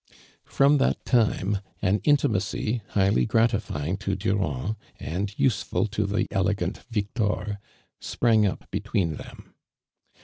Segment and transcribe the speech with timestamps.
[0.45, 6.53] From that time an intimacy, highly gra tifying to Durand and useful to tho ele
[6.55, 7.59] gant Victor.
[8.01, 9.53] si>rang up between them.